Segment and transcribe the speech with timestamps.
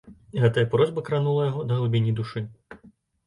[0.43, 2.45] Гэтая просьба кранула яго да глыбіні душы.